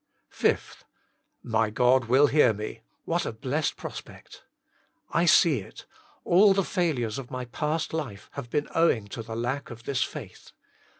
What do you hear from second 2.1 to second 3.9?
hear me" What a Uessed